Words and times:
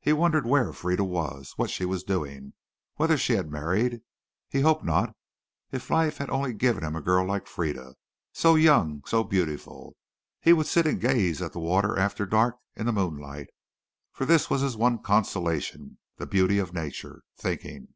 He 0.00 0.12
wondered 0.12 0.44
where 0.44 0.72
Frieda 0.72 1.04
was, 1.04 1.52
what 1.54 1.70
she 1.70 1.84
was 1.84 2.02
doing, 2.02 2.54
whether 2.96 3.16
she 3.16 3.34
had 3.34 3.48
married. 3.48 4.00
He 4.48 4.62
hoped 4.62 4.82
not. 4.82 5.14
If 5.70 5.88
life 5.88 6.16
had 6.16 6.30
only 6.30 6.52
given 6.52 6.82
him 6.82 6.96
a 6.96 7.00
girl 7.00 7.24
like 7.24 7.46
Frieda 7.46 7.94
so 8.32 8.56
young, 8.56 9.04
so 9.06 9.22
beautiful! 9.22 9.94
He 10.40 10.52
would 10.52 10.66
sit 10.66 10.84
and 10.88 11.00
gaze 11.00 11.40
at 11.40 11.52
the 11.52 11.60
water 11.60 11.96
after 11.96 12.26
dark 12.26 12.56
in 12.74 12.86
the 12.86 12.92
moonlight, 12.92 13.50
for 14.10 14.24
this 14.26 14.50
was 14.50 14.62
his 14.62 14.76
one 14.76 14.98
consolation 14.98 15.98
the 16.16 16.26
beauty 16.26 16.58
of 16.58 16.74
nature 16.74 17.22
thinking. 17.36 17.94